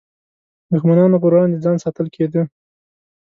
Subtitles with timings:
[0.71, 2.41] دښمنانو پر وړاندې ځان ساتل کېده.